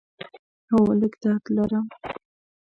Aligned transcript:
هو، 0.69 0.79
لږ 0.99 1.13
درد 1.21 1.45
لرم 1.55 1.85